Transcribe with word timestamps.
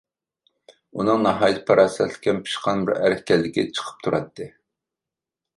ئۇنىڭ 1.01 1.19
ناھايىتى 1.27 1.61
پاراسەتلىك 1.67 2.27
ھەم 2.31 2.41
پىشقان 2.47 2.83
بىر 2.89 2.97
ئەر 3.03 3.17
ئىكەنلىكى 3.19 3.69
چىقىپ 3.77 4.03
تۇراتتى. 4.09 4.49